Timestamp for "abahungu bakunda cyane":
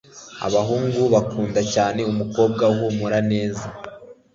0.47-1.99